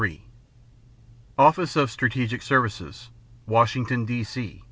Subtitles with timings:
[0.01, 0.23] 3
[1.37, 3.09] Office of Strategic Services
[3.45, 4.23] Washington, D.
[4.23, 4.59] C.